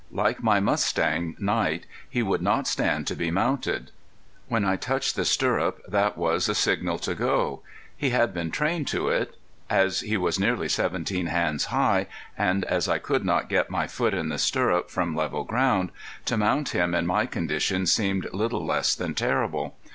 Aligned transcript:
Like 0.11 0.41
my 0.41 0.59
mustang, 0.59 1.35
Night, 1.37 1.85
he 2.09 2.23
would 2.23 2.41
not 2.41 2.65
stand 2.67 3.05
to 3.05 3.15
be 3.15 3.29
mounted. 3.29 3.91
When 4.47 4.65
I 4.65 4.75
touched 4.75 5.15
the 5.15 5.25
stirrup 5.25 5.79
that 5.87 6.17
was 6.17 6.49
a 6.49 6.55
signal 6.55 6.97
to 6.97 7.13
go. 7.13 7.61
He 7.95 8.09
had 8.09 8.33
been 8.33 8.49
trained 8.49 8.87
to 8.87 9.09
it. 9.09 9.37
As 9.69 9.99
he 9.99 10.17
was 10.17 10.39
nearly 10.39 10.67
seventeen 10.69 11.27
hands 11.27 11.65
high, 11.65 12.07
and 12.35 12.65
as 12.65 12.89
I 12.89 12.97
could 12.97 13.23
not 13.23 13.47
get 13.47 13.69
my 13.69 13.85
foot 13.85 14.15
in 14.15 14.29
the 14.29 14.39
stirrup 14.39 14.89
from 14.89 15.15
level 15.15 15.43
ground, 15.43 15.91
to 16.25 16.35
mount 16.35 16.69
him 16.69 16.95
in 16.95 17.05
my 17.05 17.27
condition 17.27 17.85
seemed 17.85 18.27
little 18.33 18.65
less 18.65 18.95
than 18.95 19.13
terrible. 19.13 19.75